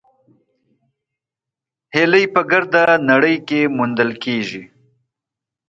هیلۍ 1.95 2.25
په 2.33 2.41
ګرده 2.51 2.83
نړۍ 3.11 3.35
کې 3.47 3.59
موندل 3.75 4.11
کېږي 4.23 4.63